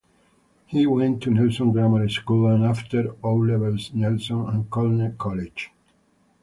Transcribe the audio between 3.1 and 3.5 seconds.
O